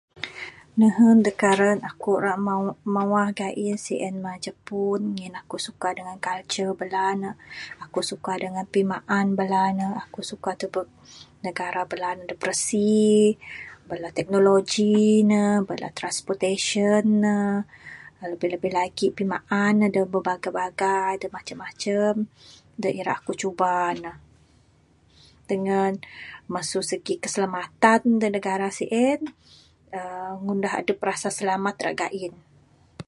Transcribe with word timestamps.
Nehen 0.79 1.17
da 1.25 1.31
karan 1.41 1.77
aku 1.89 2.11
ra 2.25 2.33
mawah 2.97 3.29
gain 3.39 3.77
sien 3.85 4.15
mah 4.23 4.37
jepun 4.45 5.01
ngin 5.13 5.33
aku 5.41 5.55
suka 5.65 5.87
dangan 5.97 6.19
culture 6.27 6.71
bala 6.79 7.05
ne 7.21 7.29
aku 7.85 7.99
suka 8.09 8.31
dangan 8.43 8.65
pimaan 8.73 9.27
bala 9.39 9.63
ne. 9.77 9.85
Aku 10.03 10.19
suka 10.31 10.51
tubek 10.59 10.87
negara 11.45 11.81
bala 11.91 12.09
ne 12.17 12.23
da 12.29 12.35
birasi, 12.41 12.99
bala 13.89 14.07
teknologi 14.17 14.97
ne, 15.31 15.41
Bala 15.69 15.87
transportation 15.99 17.03
ne. 17.23 17.37
Labih 18.31 18.49
labih 18.53 18.73
lagi 18.79 19.07
pimaan 19.17 19.73
ne. 19.79 19.87
Da 19.95 20.01
berbagai 20.13 20.51
bagai 20.59 21.13
da 21.21 21.27
macam 21.35 21.57
macam 21.63 22.13
da 22.81 22.87
ira 22.99 23.13
aku 23.19 23.31
cuba 23.41 23.71
ne 24.03 24.11
dangan 25.49 25.93
masu 26.53 26.79
segi 26.91 27.13
keselamatan 27.23 27.99
ne 28.09 28.15
da 28.21 28.27
negara 28.35 28.67
sien 28.79 29.19
uhh 29.97 30.31
ngundah 30.43 30.73
adep 30.79 30.99
rasa 31.09 31.29
silamat 31.37 31.75
ra 31.85 31.91
gain. 32.01 32.33